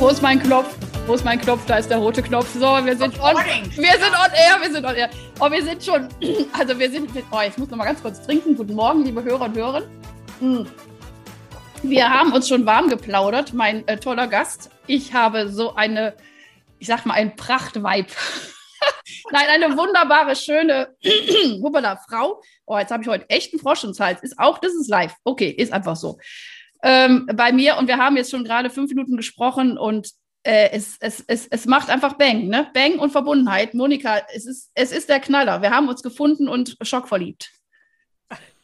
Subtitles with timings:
[0.00, 0.74] Wo ist mein Knopf?
[1.06, 1.66] Wo ist mein Knopf?
[1.66, 2.48] Da ist der rote Knopf.
[2.54, 3.36] So, wir sind on.
[3.36, 5.10] Wir sind on air, wir sind on air.
[5.38, 6.08] Oh, wir sind schon.
[6.58, 7.10] Also wir sind.
[7.30, 8.56] Oh, ich muss noch mal ganz kurz trinken.
[8.56, 9.82] Guten Morgen, liebe Hörer und Hörer.
[10.38, 10.66] Hm.
[11.82, 14.70] Wir haben uns schon warm geplaudert, mein äh, toller Gast.
[14.86, 16.14] Ich habe so eine,
[16.78, 18.06] ich sag mal, ein Prachtweib.
[19.32, 20.96] Nein, eine wunderbare, schöne
[21.62, 22.40] Hubbela Frau.
[22.64, 24.22] Oh, jetzt habe ich heute echt einen Frosch ins Hals.
[24.22, 25.12] Ist auch, das ist live.
[25.24, 26.16] Okay, ist einfach so
[26.82, 30.10] ähm, bei mir und wir haben jetzt schon gerade fünf Minuten gesprochen und
[30.42, 32.70] äh, es, es, es, es macht einfach Bang, ne?
[32.72, 33.74] Bang und Verbundenheit.
[33.74, 35.60] Monika, es ist, es ist der Knaller.
[35.60, 37.50] Wir haben uns gefunden und schockverliebt.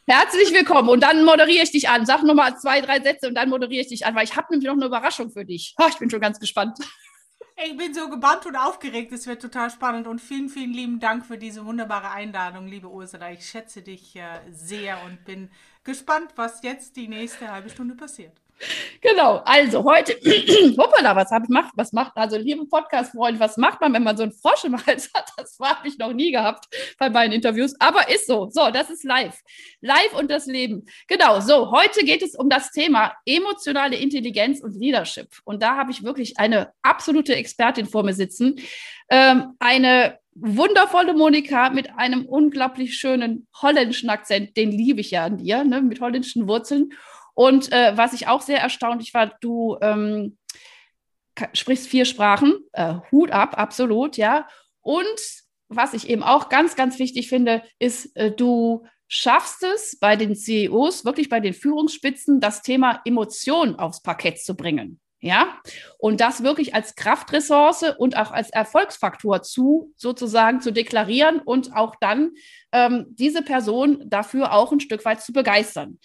[0.09, 2.05] Herzlich willkommen und dann moderiere ich dich an.
[2.05, 4.65] Sag nochmal zwei, drei Sätze und dann moderiere ich dich an, weil ich habe nämlich
[4.65, 5.75] noch eine Überraschung für dich.
[5.77, 6.79] Oh, ich bin schon ganz gespannt.
[7.65, 9.11] Ich bin so gebannt und aufgeregt.
[9.11, 13.31] Es wird total spannend und vielen, vielen lieben Dank für diese wunderbare Einladung, liebe Ursula.
[13.31, 15.49] Ich schätze dich äh, sehr und bin
[15.83, 18.39] gespannt, was jetzt die nächste halbe Stunde passiert.
[19.01, 20.13] Genau, also heute,
[20.77, 21.71] hoppala, was habe ich gemacht?
[21.75, 25.09] Was macht, also liebe Podcast-Freunde, was macht man, wenn man so einen Frosch im Hals
[25.13, 25.29] hat?
[25.37, 26.65] Das habe ich noch nie gehabt
[26.97, 28.49] bei meinen Interviews, aber ist so.
[28.49, 29.39] So, das ist live.
[29.81, 30.85] Live und das Leben.
[31.07, 35.29] Genau, so, heute geht es um das Thema emotionale Intelligenz und Leadership.
[35.43, 38.59] Und da habe ich wirklich eine absolute Expertin vor mir sitzen.
[39.09, 45.37] Ähm, eine wundervolle Monika mit einem unglaublich schönen holländischen Akzent, den liebe ich ja an
[45.37, 46.91] dir, ne, mit holländischen Wurzeln.
[47.37, 50.39] Und äh, was ich auch sehr erstaunlich war, du ähm,
[51.53, 54.47] sprichst vier Sprachen, äh, Hut ab, absolut, ja.
[54.81, 55.05] Und
[55.67, 60.35] was ich eben auch ganz, ganz wichtig finde, ist, äh, du schaffst es bei den
[60.35, 64.99] CEOs, wirklich bei den Führungsspitzen, das Thema Emotion aufs Parkett zu bringen.
[65.19, 65.61] Ja,
[65.99, 71.95] und das wirklich als Kraftressource und auch als Erfolgsfaktor zu sozusagen zu deklarieren und auch
[72.01, 72.31] dann
[72.71, 75.99] ähm, diese Person dafür auch ein Stück weit zu begeistern.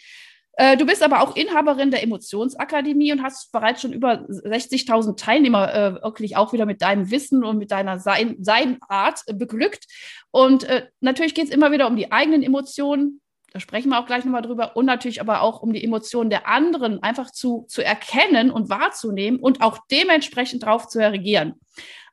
[0.54, 5.74] Äh, du bist aber auch Inhaberin der Emotionsakademie und hast bereits schon über 60.000 Teilnehmer
[5.74, 9.86] äh, wirklich auch wieder mit deinem Wissen und mit deiner Sein Seinart beglückt.
[10.30, 14.06] Und äh, natürlich geht es immer wieder um die eigenen Emotionen, da sprechen wir auch
[14.06, 14.76] gleich nochmal drüber.
[14.76, 19.40] Und natürlich aber auch um die Emotionen der anderen einfach zu, zu erkennen und wahrzunehmen
[19.40, 21.60] und auch dementsprechend darauf zu reagieren.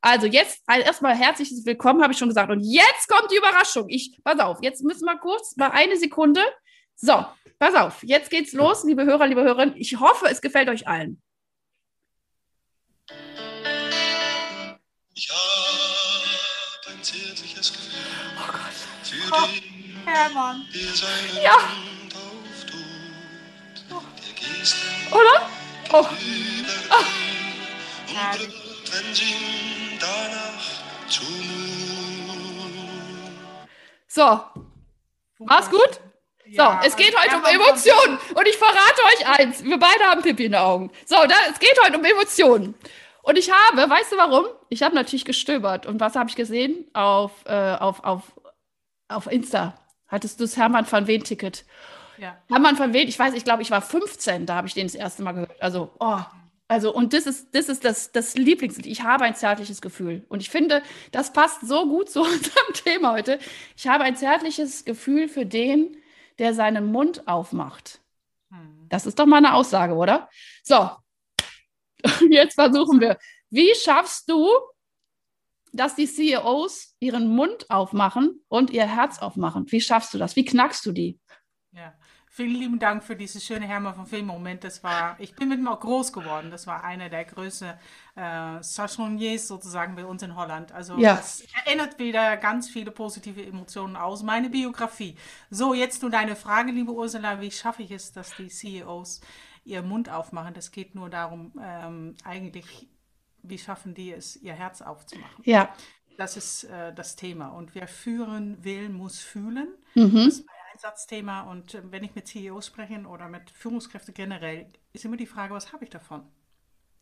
[0.02, 2.52] Also jetzt also erstmal herzliches Willkommen, habe ich schon gesagt.
[2.52, 3.86] Und jetzt kommt die Überraschung.
[3.88, 6.42] Ich, pass auf, jetzt müssen wir kurz mal eine Sekunde.
[6.96, 7.26] So,
[7.60, 9.76] pass auf, jetzt geht's los, liebe Hörer, liebe Hörerinnen.
[9.78, 11.22] Ich hoffe, es gefällt euch allen.
[15.14, 18.00] Ich habe ein zärtliches Gefühl
[18.38, 18.60] oh Gott.
[19.04, 19.48] für oh.
[19.48, 19.64] dich.
[20.06, 20.66] Hermann.
[21.44, 21.58] Ja.
[25.12, 25.50] Oder?
[25.92, 26.06] Oh.
[26.90, 27.06] oh.
[34.08, 34.40] So.
[35.40, 36.00] Mach's gut?
[36.52, 38.18] So, ja, es geht heute um Emotionen.
[38.34, 39.64] Und ich verrate euch eins.
[39.64, 40.92] Wir beide haben Pippi in den Augen.
[41.06, 42.76] So, da, es geht heute um Emotionen.
[43.22, 44.46] Und ich habe, weißt du warum?
[44.70, 45.86] Ich habe natürlich gestöbert.
[45.86, 46.86] Und was habe ich gesehen?
[46.94, 48.24] Auf, äh, auf, auf,
[49.08, 49.76] auf Insta.
[50.08, 51.66] Hattest du das Hermann van Ween Ticket?
[52.18, 52.36] Ja.
[52.50, 54.96] Hermann van Ween, ich weiß, ich glaube, ich war 15, da habe ich den das
[54.96, 55.62] erste Mal gehört.
[55.62, 56.20] Also, oh,
[56.68, 58.86] also, und das ist, das ist das, das Lieblingslied.
[58.86, 60.26] Ich habe ein zärtliches Gefühl.
[60.30, 60.82] Und ich finde,
[61.12, 63.40] das passt so gut zu unserem Thema heute.
[63.78, 65.98] Ich habe ein zärtliches Gefühl für den,
[66.40, 68.02] der seinen Mund aufmacht.
[68.50, 68.88] Hm.
[68.90, 70.30] Das ist doch mal eine Aussage, oder?
[70.64, 70.90] So,
[72.30, 73.18] jetzt versuchen wir.
[73.50, 74.48] Wie schaffst du
[75.72, 79.72] dass die CEOs ihren Mund aufmachen und ihr Herz aufmachen.
[79.72, 80.36] Wie schaffst du das?
[80.36, 81.20] Wie knackst du die?
[81.72, 81.94] Ja,
[82.40, 84.64] vielen lieben Dank für dieses schöne Hermann von Film-Moment.
[84.64, 86.52] Das war, ich bin mit ihm auch groß geworden.
[86.52, 87.74] Das war einer der größten
[88.16, 90.72] äh, Chansonniers sozusagen bei uns in Holland.
[90.72, 91.18] Also ja.
[91.18, 94.24] das erinnert wieder ganz viele positive Emotionen aus.
[94.24, 95.18] Meine Biografie.
[95.50, 97.42] So, jetzt nur deine Frage, liebe Ursula.
[97.42, 99.20] Wie schaffe ich es, dass die CEOs
[99.66, 100.54] ihren Mund aufmachen?
[100.54, 102.88] Das geht nur darum, ähm, eigentlich
[103.44, 105.44] wie schaffen die es, ihr Herz aufzumachen?
[105.44, 105.74] Ja.
[106.18, 107.50] Das ist äh, das Thema.
[107.50, 109.68] Und wer führen will, muss fühlen.
[109.94, 110.26] Mhm.
[110.26, 110.44] Das
[110.80, 111.42] Einsatzthema.
[111.42, 115.54] Und äh, wenn ich mit CEOs spreche oder mit Führungskräften generell, ist immer die Frage,
[115.54, 116.24] was habe ich davon?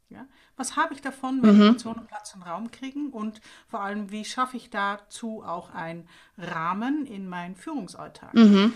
[0.10, 0.26] Ja?
[0.56, 1.62] Was habe ich davon, wenn mhm.
[1.62, 3.12] Emotionen Platz und Raum kriegen?
[3.12, 6.08] Und vor allem, wie schaffe ich dazu auch einen
[6.38, 8.34] Rahmen in meinen Führungsalltag?
[8.34, 8.74] Mhm.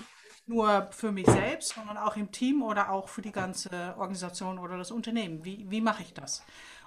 [0.47, 4.77] nur für mich selbst, sondern auch im Team oder auch für die ganze Organisation oder
[4.77, 5.45] das Unternehmen.
[5.45, 6.43] Wie, wie mache ich das?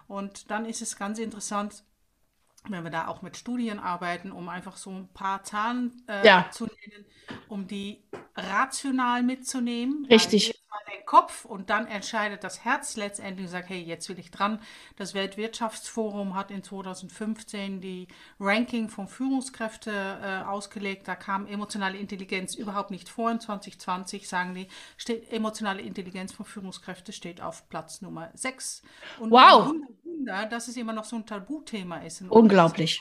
[0.07, 1.83] Und dann ist es ganz interessant,
[2.69, 6.49] wenn wir da auch mit Studien arbeiten, um einfach so ein paar Zahlen äh, ja.
[6.51, 7.05] zu nennen,
[7.49, 8.03] um die
[8.37, 10.07] rational mitzunehmen.
[10.07, 10.61] Richtig.
[10.89, 14.61] Den Kopf und dann entscheidet das Herz letztendlich und sagt, hey, jetzt will ich dran.
[14.97, 18.09] Das Weltwirtschaftsforum hat in 2015 die
[18.39, 21.09] Ranking von Führungskräften äh, ausgelegt.
[21.09, 23.31] Da kam emotionale Intelligenz überhaupt nicht vor.
[23.31, 28.83] In 2020 sagen die, steht, emotionale Intelligenz von Führungskräften steht auf Platz Nummer 6.
[29.21, 29.73] Und wow.
[30.25, 32.23] Wunder, dass es immer noch so ein Tabuthema ist.
[32.23, 33.01] Unglaublich.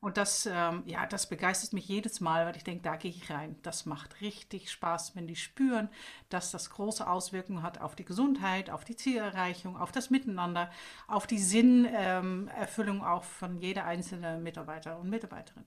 [0.00, 3.30] Und das, ähm, ja, das begeistert mich jedes Mal, weil ich denke, da gehe ich
[3.30, 3.56] rein.
[3.62, 5.88] Das macht richtig Spaß, wenn die spüren,
[6.28, 10.70] dass das große Auswirkungen hat auf die Gesundheit, auf die Zielerreichung, auf das Miteinander,
[11.06, 15.64] auf die Sinnerfüllung ähm, auch von jeder einzelnen Mitarbeiter und Mitarbeiterin.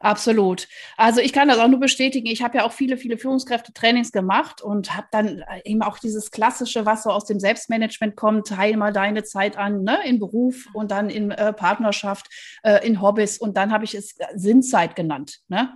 [0.00, 0.66] Absolut.
[0.96, 2.26] Also ich kann das auch nur bestätigen.
[2.26, 6.86] Ich habe ja auch viele, viele Führungskräfte-Trainings gemacht und habe dann eben auch dieses klassische,
[6.86, 10.90] was so aus dem Selbstmanagement kommt, teil mal deine Zeit an, ne, in Beruf und
[10.90, 12.30] dann in äh, Partnerschaft,
[12.62, 15.40] äh, in Hobbys und dann habe ich es Sinnzeit genannt.
[15.48, 15.70] Ne?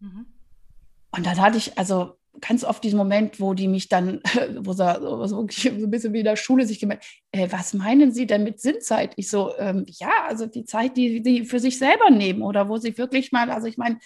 [0.00, 0.08] Mhm.
[0.08, 0.26] mhm.
[1.10, 4.20] Und dann hatte ich, also ganz oft diesen Moment, wo die mich dann,
[4.60, 8.12] wo sie so, so ein bisschen wie in der Schule sich gemeldet, äh, was meinen
[8.12, 9.12] Sie denn mit Sinnzeit?
[9.16, 12.76] Ich so, ähm, ja, also die Zeit, die sie für sich selber nehmen oder wo
[12.78, 13.98] sie wirklich mal, also ich meine,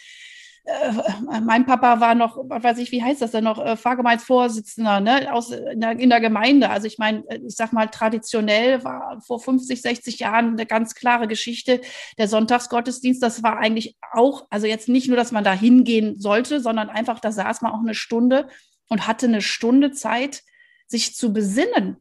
[0.65, 5.33] äh, mein Papa war noch, weiß ich, wie heißt das denn noch, äh, Pfarrgemeinsvorsitzender ne,
[5.33, 6.71] aus, in, der, in der Gemeinde.
[6.71, 10.95] Also ich meine, äh, ich sag mal, traditionell war vor 50, 60 Jahren eine ganz
[10.95, 11.81] klare Geschichte.
[12.19, 16.61] Der Sonntagsgottesdienst, das war eigentlich auch, also jetzt nicht nur, dass man da hingehen sollte,
[16.61, 18.49] sondern einfach, da saß man auch eine Stunde
[18.89, 20.43] und hatte eine Stunde Zeit,
[20.87, 21.97] sich zu besinnen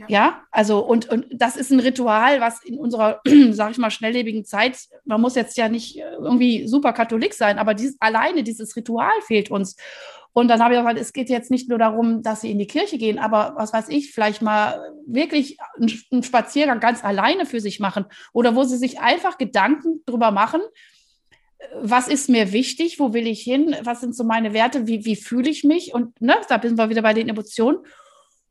[0.00, 0.06] ja.
[0.08, 3.20] ja, also und, und das ist ein Ritual, was in unserer,
[3.50, 7.58] sag ich mal, schnelllebigen Zeit, man muss jetzt ja nicht äh, irgendwie super Katholik sein,
[7.58, 9.76] aber dieses, alleine dieses Ritual fehlt uns.
[10.32, 12.68] Und dann habe ich gesagt, es geht jetzt nicht nur darum, dass sie in die
[12.68, 15.58] Kirche gehen, aber was weiß ich, vielleicht mal wirklich
[16.10, 20.60] einen Spaziergang ganz alleine für sich machen oder wo sie sich einfach Gedanken drüber machen,
[21.82, 25.16] was ist mir wichtig, wo will ich hin, was sind so meine Werte, wie, wie
[25.16, 27.78] fühle ich mich und ne, da sind wir wieder bei den Emotionen.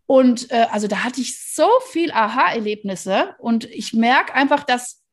[0.09, 5.03] Und äh, also da hatte ich so viel Aha-Erlebnisse und ich merke einfach, dass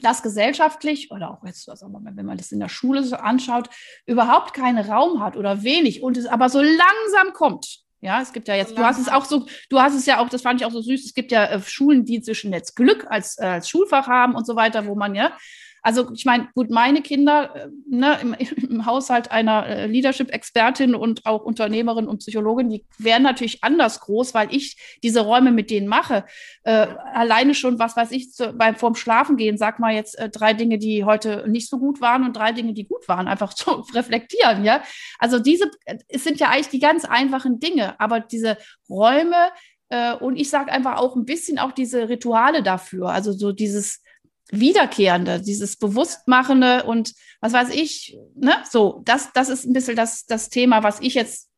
[0.00, 3.68] das gesellschaftlich oder auch jetzt, also wenn man das in der Schule so anschaut,
[4.06, 7.80] überhaupt keinen Raum hat oder wenig und es aber so langsam kommt.
[8.00, 10.30] Ja, es gibt ja jetzt, du hast es auch so, du hast es ja auch,
[10.30, 13.06] das fand ich auch so süß, es gibt ja äh, Schulen, die zwischen jetzt Glück
[13.10, 15.36] als, äh, als Schulfach haben und so weiter, wo man ja
[15.82, 18.34] also ich meine, gut, meine Kinder äh, ne, im,
[18.68, 24.34] im, Haushalt einer äh, Leadership-Expertin und auch Unternehmerin und Psychologin, die wären natürlich anders groß,
[24.34, 26.24] weil ich diese Räume mit denen mache.
[26.62, 30.28] Äh, alleine schon, was weiß ich, zu, beim vorm Schlafen gehen, sag mal jetzt äh,
[30.28, 33.54] drei Dinge, die heute nicht so gut waren und drei Dinge, die gut waren, einfach
[33.54, 34.82] zu reflektieren, ja.
[35.18, 35.70] Also diese,
[36.08, 38.56] es sind ja eigentlich die ganz einfachen Dinge, aber diese
[38.88, 39.50] Räume,
[39.90, 44.02] äh, und ich sage einfach auch ein bisschen auch diese Rituale dafür, also so dieses
[44.52, 48.54] Wiederkehrende, dieses Bewusstmachende und was weiß ich, ne?
[48.68, 51.48] So, das, das ist ein bisschen das, das Thema, was ich jetzt,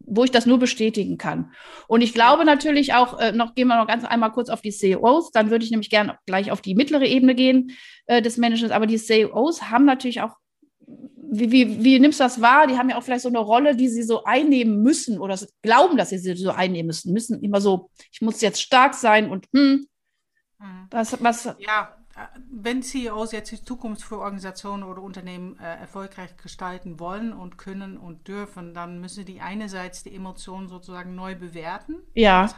[0.00, 1.52] wo ich das nur bestätigen kann.
[1.86, 4.72] Und ich glaube natürlich auch, äh, noch gehen wir noch ganz einmal kurz auf die
[4.72, 7.76] CEOs, dann würde ich nämlich gerne gleich auf die mittlere Ebene gehen
[8.06, 10.36] äh, des Managements, aber die CEOs haben natürlich auch
[11.32, 12.66] wie, wie, wie, nimmst du das wahr?
[12.66, 15.96] Die haben ja auch vielleicht so eine Rolle, die sie so einnehmen müssen oder glauben,
[15.96, 17.12] dass sie sie so einnehmen müssen.
[17.12, 19.86] Müssen immer so, ich muss jetzt stark sein und hm,
[20.58, 20.86] mhm.
[20.90, 21.54] was, was.
[21.60, 21.99] Ja,
[22.50, 27.96] wenn CEOs jetzt die Zukunft für Organisationen oder Unternehmen äh, erfolgreich gestalten wollen und können
[27.96, 31.96] und dürfen, dann müssen die einerseits die Emotionen sozusagen neu bewerten.
[32.14, 32.48] Ja.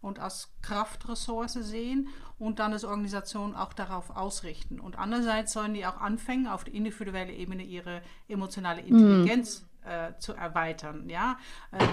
[0.00, 2.08] Und als Kraftressource sehen
[2.38, 4.80] und dann als Organisation auch darauf ausrichten.
[4.80, 8.88] Und andererseits sollen die auch anfangen, auf der individuellen Ebene ihre emotionale mhm.
[8.88, 11.38] Intelligenz mm äh, zu erweitern, ja,
[11.72, 11.84] äh,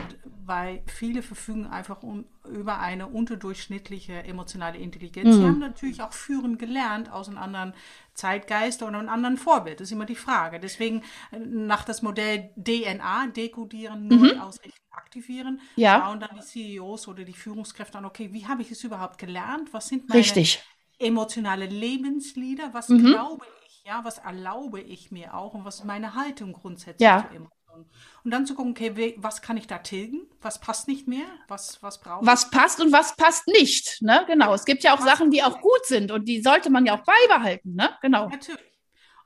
[0.45, 5.35] weil viele verfügen einfach um, über eine unterdurchschnittliche emotionale Intelligenz.
[5.35, 5.39] Mhm.
[5.39, 7.73] Sie haben natürlich auch führen gelernt aus einem anderen
[8.13, 9.79] Zeitgeist oder einem anderen Vorbild.
[9.79, 10.59] Das ist immer die Frage.
[10.59, 14.41] Deswegen äh, nach das Modell DNA, dekodieren, neu mhm.
[14.41, 15.99] ausrichten, aktivieren, ja.
[15.99, 19.73] schauen dann die CEOs oder die Führungskräfte an, okay, wie habe ich es überhaupt gelernt?
[19.73, 20.63] Was sind meine Richtig.
[20.99, 22.73] emotionale Lebenslieder?
[22.73, 23.05] Was mhm.
[23.05, 23.83] glaube ich?
[23.85, 27.21] Ja, was erlaube ich mir auch und was ist meine Haltung grundsätzlich ja.
[27.21, 27.58] zu Emotionen?
[28.23, 30.27] Und dann zu gucken, okay, was kann ich da tilgen?
[30.41, 31.25] Was passt nicht mehr?
[31.47, 34.23] Was, was braucht Was passt und was passt nicht, ne?
[34.27, 34.53] Genau.
[34.53, 37.03] Es gibt ja auch Sachen, die auch gut sind und die sollte man ja auch
[37.03, 37.89] beibehalten, ne?
[38.01, 38.29] Genau.
[38.29, 38.59] Natürlich.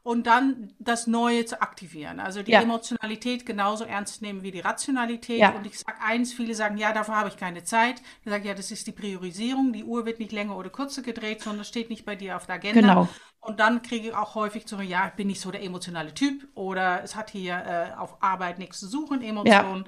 [0.03, 2.19] Und dann das Neue zu aktivieren.
[2.19, 2.61] Also die ja.
[2.61, 5.39] Emotionalität genauso ernst nehmen wie die Rationalität.
[5.39, 5.51] Ja.
[5.51, 8.01] Und ich sage eins, viele sagen, ja, dafür habe ich keine Zeit.
[8.21, 9.71] Ich sage, ja, das ist die Priorisierung.
[9.71, 12.55] Die Uhr wird nicht länger oder kürzer gedreht, sondern steht nicht bei dir auf der
[12.55, 12.81] Agenda.
[12.81, 13.09] Genau.
[13.43, 16.47] Und dann kriege ich auch häufig zu ja, ich bin nicht so der emotionale Typ
[16.55, 19.85] oder es hat hier äh, auf Arbeit nichts zu suchen, Emotionen.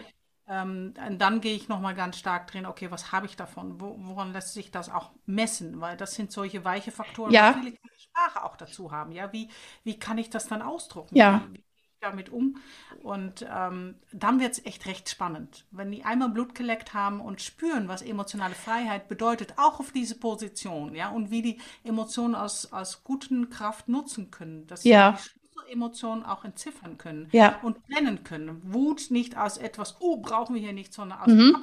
[0.48, 0.62] Ja.
[0.62, 3.80] Ähm, und dann gehe ich nochmal ganz stark drin, okay, was habe ich davon?
[3.80, 5.80] Wo, woran lässt sich das auch messen?
[5.80, 7.54] Weil das sind solche weiche Faktoren, ja.
[7.54, 9.14] die viele Sprache auch dazu haben.
[9.14, 9.50] Ja, wie,
[9.84, 11.16] wie kann ich das dann ausdrucken?
[11.16, 11.48] Ja.
[11.50, 11.64] Wie,
[12.06, 12.58] damit um.
[13.04, 15.66] Und ähm, dann wird es echt recht spannend.
[15.72, 20.16] Wenn die einmal Blut geleckt haben und spüren, was emotionale Freiheit bedeutet, auch auf diese
[20.16, 25.18] Position, ja, und wie die Emotionen aus, aus guten Kraft nutzen können, dass ja.
[25.18, 25.30] sie
[25.72, 27.60] Emotionen auch entziffern können ja.
[27.64, 28.62] und trennen können.
[28.74, 31.54] Wut nicht als etwas, oh, brauchen wir hier nicht, sondern als mhm.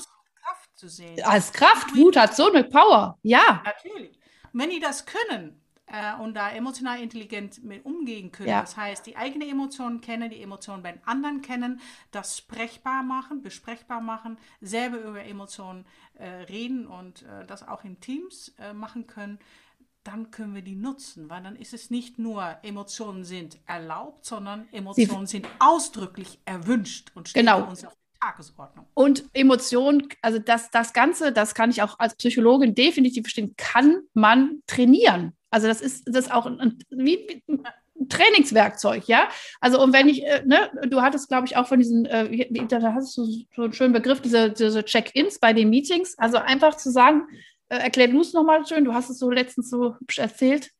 [0.42, 1.22] Kraft zu sehen.
[1.24, 3.62] Als Kraft, Wut hat so eine Power, ja.
[3.64, 4.18] Natürlich.
[4.52, 5.61] wenn die das können,
[5.92, 8.48] äh, und da emotional intelligent mit umgehen können.
[8.48, 8.62] Ja.
[8.62, 11.80] Das heißt, die eigene Emotionen kennen, die Emotionen bei anderen kennen,
[12.10, 15.84] das sprechbar machen, besprechbar machen, selber über Emotionen
[16.14, 19.38] äh, reden und äh, das auch in Teams äh, machen können
[20.04, 24.66] dann können wir die nutzen, weil dann ist es nicht nur Emotionen sind erlaubt, sondern
[24.72, 27.68] Emotionen Sie sind ausdrücklich erwünscht und stehen genau.
[27.68, 28.86] uns auf Tagesordnung.
[28.94, 34.02] Und Emotionen, also das, das Ganze, das kann ich auch als Psychologin definitiv verstehen, kann
[34.12, 35.36] man trainieren.
[35.52, 39.28] Also das ist das ist auch ein, wie, ein Trainingswerkzeug, ja.
[39.60, 42.94] Also und wenn ich, äh, ne, du hattest, glaube ich, auch von diesen, äh, da
[42.94, 46.18] hast du so einen schönen Begriff, diese, diese Check-ins bei den Meetings.
[46.18, 47.28] Also einfach zu sagen,
[47.68, 50.70] äh, erklär du es nochmal schön, du hast es so letztens so erzählt.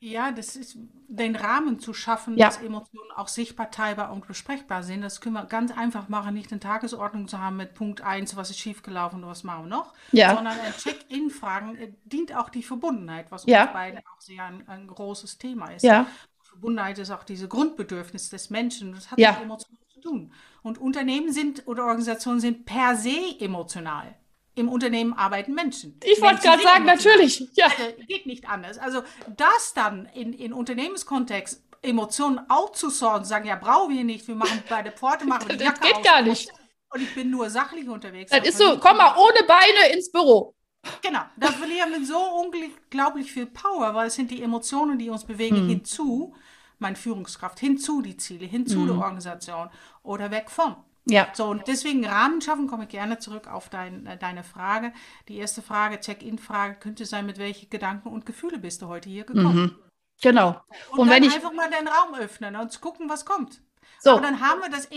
[0.00, 0.76] Ja, das ist
[1.08, 2.46] den Rahmen zu schaffen, ja.
[2.46, 5.02] dass Emotionen auch sichtbar, teilbar und besprechbar sind.
[5.02, 8.50] Das können wir ganz einfach machen, nicht eine Tagesordnung zu haben mit Punkt 1, was
[8.50, 10.34] ist schiefgelaufen und was machen wir noch, ja.
[10.34, 13.64] sondern ein Check-in-Fragen äh, dient auch die Verbundenheit, was ja.
[13.64, 15.82] uns beiden auch sehr ein, ein großes Thema ist.
[15.82, 16.06] Ja.
[16.42, 18.92] Verbundenheit ist auch diese Grundbedürfnis des Menschen.
[18.92, 19.32] Das hat ja.
[19.32, 20.32] mit Emotionen zu tun.
[20.62, 24.14] Und Unternehmen sind oder Organisationen sind per se emotional
[24.56, 26.00] im Unternehmen arbeiten Menschen.
[26.02, 27.46] Ich wollte gerade sagen, natürlich.
[27.52, 27.66] Ja.
[27.66, 28.78] Also, geht nicht anders.
[28.78, 29.02] Also
[29.36, 34.82] das dann in, in Unternehmenskontext Emotionen outzusourcen, sagen, ja, brauchen wir nicht, wir machen bei
[34.82, 36.50] der Pforte, machen wir die Jacke Das geht aus, gar nicht.
[36.88, 38.30] Und ich bin nur sachlich unterwegs.
[38.30, 40.54] Das ist so, komm mal ohne Beine ins Büro.
[41.02, 45.24] Genau, da verlieren wir so unglaublich viel Power, weil es sind die Emotionen, die uns
[45.24, 45.68] bewegen, hm.
[45.68, 46.34] hinzu,
[46.78, 48.86] meine Führungskraft, hinzu die Ziele, hinzu hm.
[48.86, 49.68] der Organisation
[50.02, 50.76] oder weg von.
[51.08, 51.28] Ja.
[51.32, 54.92] So, und deswegen Rahmen schaffen, komme ich gerne zurück auf dein, äh, deine Frage.
[55.28, 59.24] Die erste Frage, Check-in-Frage, könnte sein, mit welchen Gedanken und Gefühle bist du heute hier
[59.24, 59.56] gekommen?
[59.56, 59.76] Mhm.
[60.20, 60.60] Genau.
[60.90, 63.60] Und, und wenn ich einfach mal den Raum öffnen und gucken, was kommt.
[64.00, 64.16] So.
[64.16, 64.88] Und dann haben wir, das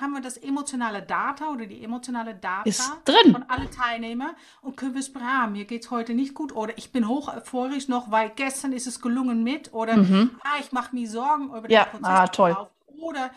[0.00, 3.32] haben wir das emotionale Data oder die emotionale Data Ist drin.
[3.32, 5.52] von allen Teilnehmern und können wir es beraten.
[5.52, 8.86] Mir geht es heute nicht gut oder ich bin hoch euphorisch noch, weil gestern ist
[8.86, 10.38] es gelungen mit oder mhm.
[10.42, 11.84] ah, ich mache mir Sorgen über ja.
[11.84, 12.08] den Prozess.
[12.08, 12.56] Ah, toll.
[13.00, 13.30] Oder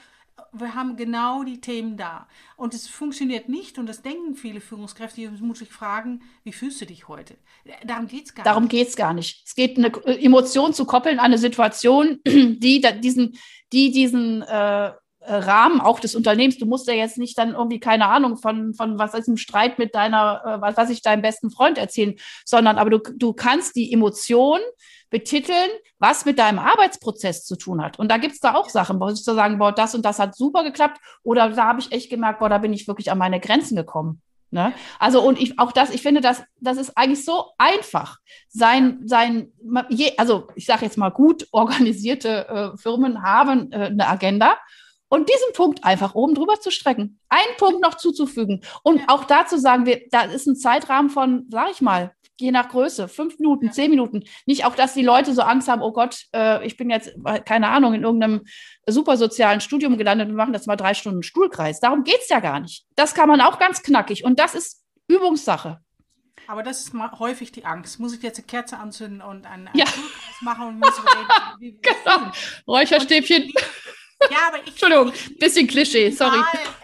[0.54, 2.28] wir haben genau die Themen da.
[2.58, 6.82] Und es funktioniert nicht, und das denken viele Führungskräfte, jetzt muss ich fragen, wie fühlst
[6.82, 7.38] du dich heute?
[7.86, 8.72] Darum geht es gar Darum nicht.
[8.74, 9.44] Darum geht es gar nicht.
[9.46, 13.38] Es geht, eine Emotion zu koppeln an eine Situation, die diesen,
[13.72, 14.92] die diesen äh,
[15.24, 16.58] Rahmen auch des Unternehmens.
[16.58, 19.78] Du musst ja jetzt nicht dann irgendwie, keine Ahnung, von, von was ist im Streit
[19.78, 23.75] mit deiner, äh, was weiß ich, deinem besten Freund erzählen, sondern aber du, du kannst
[23.75, 24.60] die Emotion
[25.10, 28.00] betiteln, was mit deinem Arbeitsprozess zu tun hat.
[28.00, 30.20] Und da gibt es da auch Sachen, wo ich zu sagen, boah, das und das
[30.20, 33.18] hat super geklappt oder da habe ich echt gemerkt, boah, da bin ich wirklich an
[33.18, 34.22] meine Grenzen gekommen.
[34.50, 34.74] Ne?
[35.00, 38.18] Also und ich auch das, ich finde, das, das ist eigentlich so einfach.
[38.50, 39.54] Sein, sein,
[39.90, 44.58] je, also ich sage jetzt mal gut organisierte äh, Firmen haben äh, eine Agenda
[45.12, 49.58] und diesen Punkt einfach oben drüber zu strecken, einen Punkt noch zuzufügen und auch dazu
[49.58, 53.68] sagen wir, da ist ein Zeitrahmen von, sag ich mal, je nach Größe, fünf Minuten,
[53.68, 53.72] ja.
[53.72, 54.24] zehn Minuten.
[54.46, 57.13] Nicht auch, dass die Leute so Angst haben, oh Gott, äh, ich bin jetzt,
[57.46, 58.41] keine Ahnung, in irgendeinem
[58.88, 61.80] super sozialen Studium gelandet und machen das mal drei Stunden Stuhlkreis.
[61.80, 62.86] Darum geht es ja gar nicht.
[62.96, 65.82] Das kann man auch ganz knackig und das ist Übungssache.
[66.48, 68.00] Aber das ist häufig die Angst.
[68.00, 69.86] Muss ich jetzt eine Kerze anzünden und einen, einen ja.
[69.86, 71.27] Stuhlkreis machen und muss reden,
[71.60, 72.32] wie, wie genau.
[72.68, 73.44] Räucherstäbchen.
[73.44, 73.53] Und
[74.32, 74.70] ja, aber ich.
[74.70, 76.40] Entschuldigung, bisschen Klischee, sorry.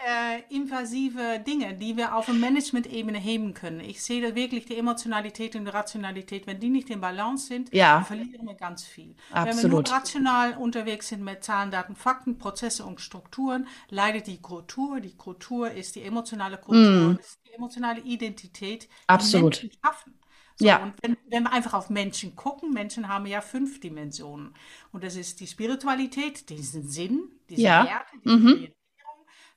[0.05, 3.79] Äh, invasive Dinge, die wir auf der Management-Ebene heben können.
[3.79, 6.47] Ich sehe da wirklich die Emotionalität und die Rationalität.
[6.47, 8.03] Wenn die nicht in Balance sind, ja.
[8.03, 9.15] verlieren wir ganz viel.
[9.31, 9.63] Absolut.
[9.63, 14.41] Wenn wir nur rational unterwegs sind mit Zahlen, Daten, Fakten, Prozesse und Strukturen, leidet die
[14.41, 14.99] Kultur.
[14.99, 17.19] Die Kultur ist die emotionale Kultur, mm.
[17.19, 19.61] ist die emotionale Identität, Absolut.
[19.61, 20.13] die Menschen schaffen.
[20.59, 20.81] So, ja.
[20.83, 24.55] Und wenn, wenn, wir einfach auf Menschen gucken, Menschen haben ja fünf Dimensionen.
[24.91, 27.85] Und das ist die Spiritualität, diesen Sinn, diese ja.
[27.85, 28.45] Werte, diese mhm.
[28.47, 28.75] Orientierung.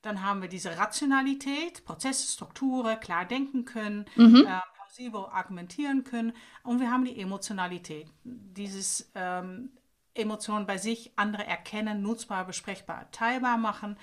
[0.03, 4.47] Dann haben wir diese Rationalität, Prozesse, Strukturen, klar denken können, mhm.
[4.47, 6.35] äh, plausibel argumentieren können.
[6.65, 9.71] Und wir haben die Emotionalität, dieses ähm,
[10.13, 13.97] Emotionen bei sich, andere erkennen, nutzbar, besprechbar, teilbar machen.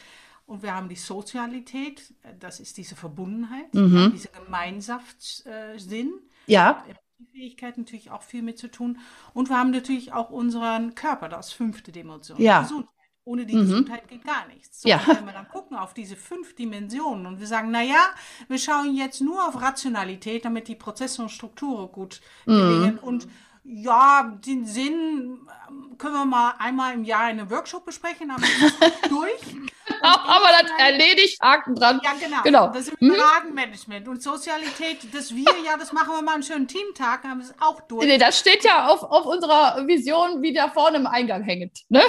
[0.47, 4.11] Und wir haben die Sozialität, das ist diese Verbundenheit, mhm.
[4.13, 6.13] dieser Gemeinschaftssinn.
[6.47, 6.83] Ja.
[7.19, 8.99] die Fähigkeit natürlich auch viel mit zu tun.
[9.33, 12.41] Und wir haben natürlich auch unseren Körper, das fünfte Dimension.
[12.41, 12.61] Ja.
[12.61, 12.93] Gesundheit.
[13.23, 13.61] Ohne die mhm.
[13.63, 14.81] Gesundheit geht gar nichts.
[14.81, 15.01] So, ja.
[15.05, 17.99] Wenn wir dann gucken auf diese fünf Dimensionen und wir sagen, naja,
[18.47, 22.99] wir schauen jetzt nur auf Rationalität, damit die Prozesse und Strukturen gut gelingen mhm.
[22.99, 23.27] und
[23.69, 28.41] ja, den Sinn ähm, können wir mal einmal im Jahr in einem Workshop besprechen, aber
[29.09, 29.55] durch.
[30.01, 32.01] Aber das erledigt, Haken dran.
[32.03, 32.41] Ja, genau.
[32.43, 32.67] genau.
[32.67, 33.15] Das ist mhm.
[33.15, 37.45] Fragenmanagement und Sozialität, das wir, ja, das machen wir mal einen schönen Teamtag, haben wir
[37.45, 38.05] es auch durch.
[38.05, 41.79] Nee, das steht ja auf, auf unserer Vision, wie da vorne im Eingang hängt.
[41.89, 42.01] Ne?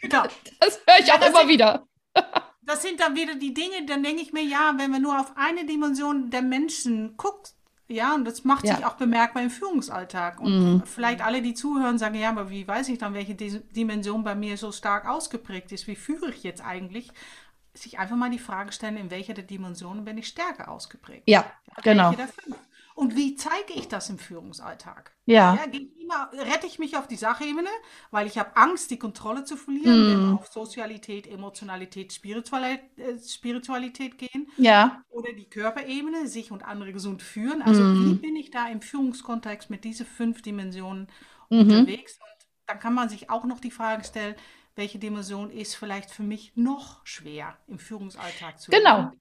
[0.00, 0.24] Genau.
[0.60, 1.86] Das höre ich ja, auch immer sind, wieder.
[2.62, 5.32] Das sind dann wieder die Dinge, dann denke ich mir, ja, wenn wir nur auf
[5.36, 7.50] eine Dimension der Menschen gucken,
[7.88, 8.76] ja, und das macht ja.
[8.76, 10.40] sich auch bemerkbar im Führungsalltag.
[10.40, 10.82] Und mhm.
[10.84, 14.58] vielleicht alle, die zuhören, sagen, ja, aber wie weiß ich dann, welche Dimension bei mir
[14.58, 15.86] so stark ausgeprägt ist?
[15.86, 17.10] Wie führe ich jetzt eigentlich?
[17.72, 21.22] Sich einfach mal die Frage stellen, in welcher der Dimensionen bin ich stärker ausgeprägt?
[21.26, 21.50] Ja,
[21.82, 22.14] genau.
[22.98, 25.12] Und wie zeige ich das im Führungsalltag?
[25.24, 25.54] Ja.
[25.54, 25.62] ja
[26.00, 27.68] immer, rette ich mich auf die Sachebene,
[28.10, 30.10] weil ich habe Angst, die Kontrolle zu verlieren, mm.
[30.10, 34.48] wenn wir auf Sozialität, Emotionalität, Spiritualität, äh, Spiritualität gehen.
[34.56, 35.00] Ja.
[35.10, 37.62] Oder die Körperebene, sich und andere gesund führen.
[37.62, 38.04] Also mm.
[38.04, 41.06] wie bin ich da im Führungskontext mit diesen fünf Dimensionen
[41.50, 41.60] mhm.
[41.60, 42.14] unterwegs?
[42.14, 44.34] Und dann kann man sich auch noch die Frage stellen,
[44.74, 49.02] welche Dimension ist vielleicht für mich noch schwer im Führungsalltag zu Genau.
[49.02, 49.20] Leben?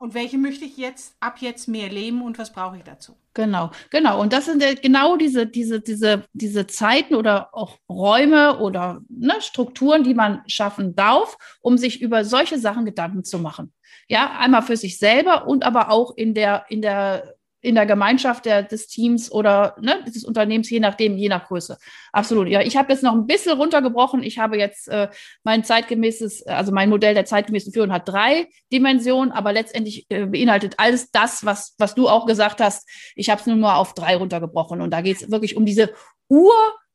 [0.00, 3.16] Und welche möchte ich jetzt ab jetzt mehr leben und was brauche ich dazu?
[3.34, 4.20] Genau, genau.
[4.20, 9.34] Und das sind ja genau diese, diese, diese, diese Zeiten oder auch Räume oder ne,
[9.40, 13.72] Strukturen, die man schaffen darf, um sich über solche Sachen Gedanken zu machen.
[14.08, 18.44] Ja, einmal für sich selber und aber auch in der, in der in der Gemeinschaft
[18.44, 21.76] der, des Teams oder ne, des Unternehmens, je nachdem, je nach Größe.
[22.12, 22.48] Absolut.
[22.48, 24.22] Ja, ich habe jetzt noch ein bisschen runtergebrochen.
[24.22, 25.08] Ich habe jetzt äh,
[25.42, 30.74] mein zeitgemäßes, also mein Modell der zeitgemäßen Führung hat drei Dimensionen, aber letztendlich äh, beinhaltet
[30.78, 32.88] alles das, was, was du auch gesagt hast.
[33.16, 34.80] Ich habe es nur mal auf drei runtergebrochen.
[34.80, 35.90] Und da geht es wirklich um diese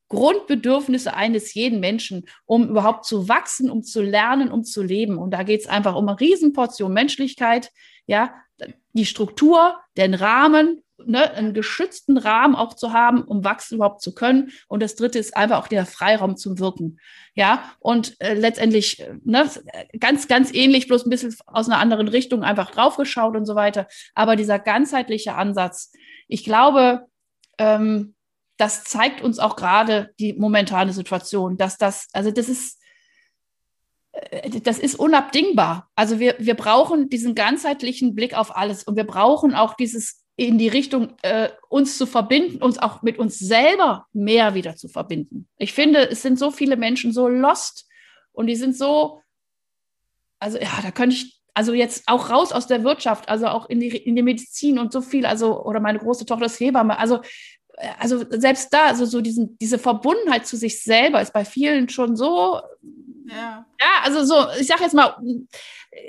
[0.10, 5.18] Urgrundbedürfnisse eines jeden Menschen, um überhaupt zu wachsen, um zu lernen, um zu leben.
[5.18, 7.72] Und da geht es einfach um eine Riesenportion Menschlichkeit,
[8.06, 8.34] ja,
[8.94, 14.14] die Struktur, den Rahmen, ne, einen geschützten Rahmen auch zu haben, um wachsen überhaupt zu
[14.14, 14.52] können.
[14.68, 17.00] Und das dritte ist einfach auch der Freiraum zum Wirken.
[17.34, 19.50] Ja, und äh, letztendlich äh, ne,
[20.00, 23.88] ganz, ganz ähnlich, bloß ein bisschen aus einer anderen Richtung einfach draufgeschaut und so weiter.
[24.14, 25.92] Aber dieser ganzheitliche Ansatz,
[26.28, 27.08] ich glaube,
[27.58, 28.14] ähm,
[28.64, 32.80] das zeigt uns auch gerade die momentane Situation, dass das, also das ist,
[34.14, 35.90] äh, das ist unabdingbar.
[35.96, 40.58] Also wir, wir brauchen diesen ganzheitlichen Blick auf alles und wir brauchen auch dieses in
[40.58, 45.50] die Richtung, äh, uns zu verbinden, uns auch mit uns selber mehr wieder zu verbinden.
[45.58, 47.86] Ich finde, es sind so viele Menschen so lost
[48.32, 49.22] und die sind so,
[50.40, 53.82] also ja, da könnte ich, also jetzt auch raus aus der Wirtschaft, also auch in
[53.82, 57.20] die, in die Medizin und so viel, also, oder meine große Tochter ist Hebamme, also
[58.00, 62.16] also selbst da, also so diesen, diese Verbundenheit zu sich selber ist bei vielen schon
[62.16, 62.62] so
[63.28, 63.66] ja.
[63.80, 65.16] ja, also so, ich sage jetzt mal,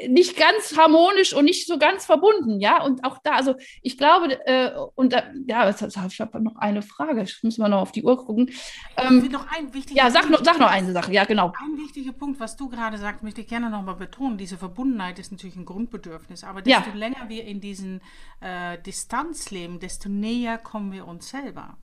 [0.08, 2.82] nicht ganz harmonisch und nicht so ganz verbunden, ja.
[2.82, 7.22] Und auch da, also ich glaube, äh, und äh, ja, ich habe noch eine Frage,
[7.22, 8.50] ich muss mal noch auf die Uhr gucken.
[8.96, 11.52] Ähm, noch ein wichtiger ja, sag, noch, sag noch eine Sache, ja, genau.
[11.62, 14.38] Ein wichtiger Punkt, was du gerade sagst, möchte ich gerne nochmal betonen.
[14.38, 16.96] Diese Verbundenheit ist natürlich ein Grundbedürfnis, aber desto ja.
[16.96, 18.00] länger wir in diesen
[18.40, 21.76] äh, Distanz leben, desto näher kommen wir uns selber.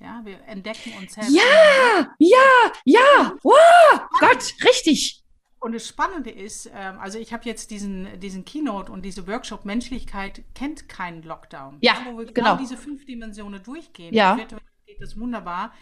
[0.00, 1.34] Ja, wir entdecken uns selbst.
[1.34, 5.24] Ja, ja, ja, wow, Gott, richtig.
[5.60, 9.64] Und das Spannende ist, ähm, also ich habe jetzt diesen, diesen Keynote und diese Workshop
[9.64, 11.78] Menschlichkeit kennt keinen Lockdown.
[11.80, 12.56] Ja, wo wir genau.
[12.56, 14.14] diese fünf Dimensionen durchgehen.
[14.14, 14.36] Ja.
[14.36, 14.56] Geht
[15.00, 15.72] das wunderbar.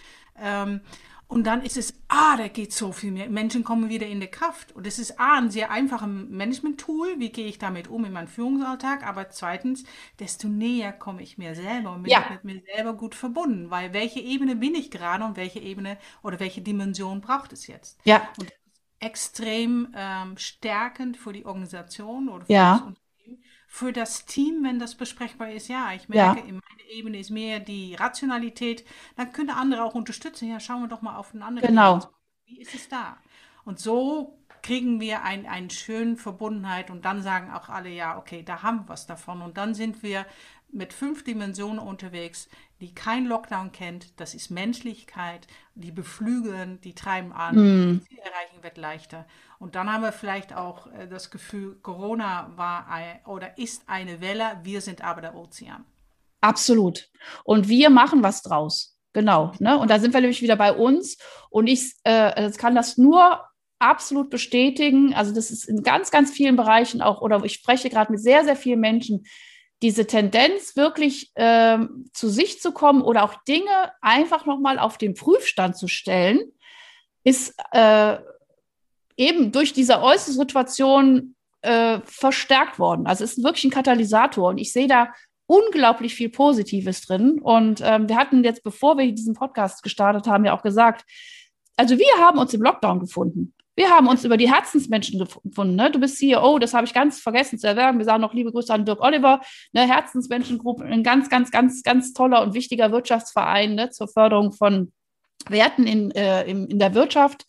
[1.29, 3.29] Und dann ist es, ah, da geht so viel mehr.
[3.29, 4.73] Menschen kommen wieder in die Kraft.
[4.77, 7.19] Und es ist A, ein sehr einfaches Management-Tool.
[7.19, 9.05] Wie gehe ich damit um in meinem Führungsalltag?
[9.05, 9.85] Aber zweitens,
[10.21, 12.25] desto näher komme ich mir selber und bin ja.
[12.31, 13.71] mit mir selber gut verbunden.
[13.71, 17.99] Weil welche Ebene bin ich gerade und welche Ebene oder welche Dimension braucht es jetzt?
[18.05, 18.29] Ja.
[18.39, 18.53] Und
[19.01, 22.73] extrem ähm, stärkend für die Organisation oder für ja.
[22.73, 23.06] das Unternehmen
[23.77, 26.47] für das Team, wenn das besprechbar ist, ja, ich merke, ja.
[26.47, 28.87] in meiner Ebene ist mehr die Rationalität,
[29.17, 30.49] dann können andere auch unterstützen.
[30.49, 31.69] Ja, schauen wir doch mal auf einen anderen.
[31.69, 31.97] Genau.
[31.97, 32.11] Ebene.
[32.47, 33.19] Wie ist es da?
[33.67, 38.43] Und so kriegen wir eine ein schöne Verbundenheit und dann sagen auch alle, ja, okay,
[38.43, 39.43] da haben wir was davon.
[39.43, 40.25] Und dann sind wir
[40.71, 42.49] mit fünf Dimensionen unterwegs,
[42.81, 44.21] die kein Lockdown kennt.
[44.21, 48.03] Das ist Menschlichkeit, die beflügeln, die treiben an, mm.
[48.03, 49.27] Ziel erreichen wird leichter.
[49.59, 54.21] Und dann haben wir vielleicht auch äh, das Gefühl, Corona war ein, oder ist eine
[54.21, 55.85] Welle, wir sind aber der Ozean.
[56.41, 57.09] Absolut.
[57.45, 58.99] Und wir machen was draus.
[59.13, 59.53] Genau.
[59.59, 59.79] Ne?
[59.79, 61.17] Und da sind wir nämlich wieder bei uns.
[61.49, 63.41] Und ich äh, kann das nur
[63.79, 65.15] absolut bestätigen.
[65.15, 68.45] Also das ist in ganz, ganz vielen Bereichen auch, oder ich spreche gerade mit sehr,
[68.45, 69.25] sehr vielen Menschen,
[69.83, 75.15] diese Tendenz, wirklich ähm, zu sich zu kommen oder auch Dinge einfach nochmal auf den
[75.15, 76.41] Prüfstand zu stellen,
[77.25, 78.17] ist äh,
[79.17, 83.07] eben durch diese äußere Situation äh, verstärkt worden.
[83.07, 85.13] Also es ist wirklich ein Katalysator und ich sehe da
[85.47, 87.41] unglaublich viel Positives drin.
[87.41, 91.05] Und ähm, wir hatten jetzt, bevor wir diesen Podcast gestartet haben, ja auch gesagt,
[91.77, 93.55] also wir haben uns im Lockdown gefunden.
[93.77, 95.77] Wir haben uns über die Herzensmenschen gefunden.
[95.77, 95.91] Ne?
[95.91, 97.99] Du bist CEO, das habe ich ganz vergessen zu erwähnen.
[97.99, 99.87] Wir sagen noch liebe Grüße an Dirk Oliver, ne?
[99.87, 103.91] Herzensmenschengruppe, ein ganz, ganz, ganz, ganz toller und wichtiger Wirtschaftsverein ne?
[103.91, 104.93] zur Förderung von
[105.49, 107.45] Werten in, äh, in, in der Wirtschaft.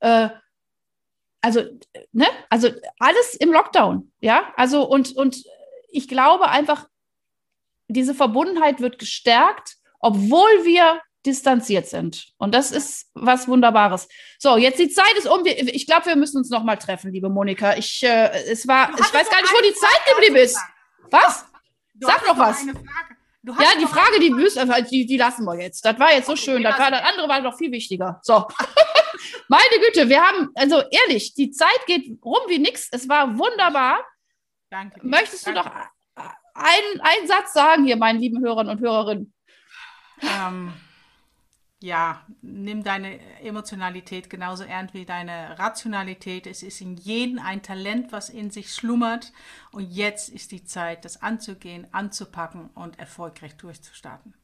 [0.00, 0.30] Äh,
[1.42, 1.60] also,
[2.12, 2.26] ne?
[2.48, 4.52] also alles im Lockdown, ja.
[4.56, 5.44] Also, und, und
[5.90, 6.88] ich glaube einfach,
[7.88, 12.28] diese Verbundenheit wird gestärkt, obwohl wir distanziert sind.
[12.38, 14.08] Und das ist was Wunderbares.
[14.38, 15.44] So, jetzt die Zeit ist um.
[15.44, 17.76] Ich glaube, wir müssen uns noch mal treffen, liebe Monika.
[17.76, 20.58] Ich, äh, es war, ich weiß gar nicht, wo die Zeit geblieben ist.
[21.10, 21.44] Was?
[22.00, 22.64] Sag noch was.
[22.64, 25.84] Ja, die Frage, die, müssen, die, die lassen wir jetzt.
[25.84, 26.62] Das war jetzt so okay, schön.
[26.62, 28.18] Das, war, das andere war noch viel wichtiger.
[28.22, 28.46] So.
[29.48, 32.88] Meine Güte, wir haben, also ehrlich, die Zeit geht rum wie nix.
[32.90, 34.04] Es war wunderbar.
[34.70, 35.00] Danke.
[35.02, 35.60] Möchtest Danke.
[35.60, 35.76] du noch
[36.54, 39.32] einen, einen Satz sagen hier, meinen lieben Hörern und Hörerinnen?
[40.22, 40.72] Ähm,
[41.82, 46.46] ja, nimm deine Emotionalität genauso ernst wie deine Rationalität.
[46.46, 49.32] Es ist in jedem ein Talent, was in sich schlummert.
[49.72, 54.34] Und jetzt ist die Zeit, das anzugehen, anzupacken und erfolgreich durchzustarten.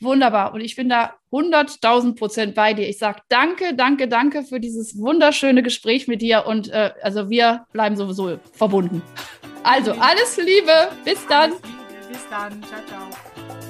[0.00, 0.54] Wunderbar.
[0.54, 2.88] Und ich bin da 100.000 Prozent bei dir.
[2.88, 6.46] Ich sage danke, danke, danke für dieses wunderschöne Gespräch mit dir.
[6.46, 9.02] Und äh, also wir bleiben sowieso verbunden.
[9.62, 10.90] Also alles Liebe.
[11.04, 11.50] Bis dann.
[11.50, 11.62] Liebe.
[12.08, 12.62] Bis dann.
[12.62, 13.69] Ciao, ciao.